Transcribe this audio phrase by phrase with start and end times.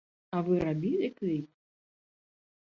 [0.37, 1.47] А вы рабілі кліп?